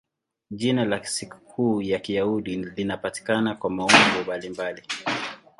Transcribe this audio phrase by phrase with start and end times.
[0.51, 4.83] Jina la sikukuu ya Kiyahudi linapatikana kwa maumbo mbalimbali.